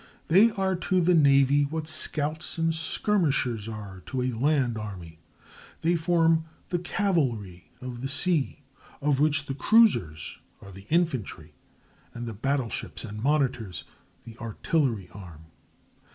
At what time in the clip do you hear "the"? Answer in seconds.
0.99-1.13, 6.69-6.79, 8.01-8.07, 9.45-9.53, 10.71-10.87, 12.25-12.33, 14.23-14.35